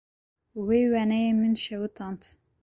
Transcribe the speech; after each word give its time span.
Wê 0.65 0.79
wêneyê 0.91 1.31
min 1.39 1.55
şewitand. 1.63 2.21